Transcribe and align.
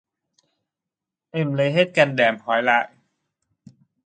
Em 1.31 1.53
lấy 1.53 1.71
hết 1.73 1.91
can 1.93 2.15
đảm 2.15 2.37
hỏi 2.45 2.63
lại 2.63 2.89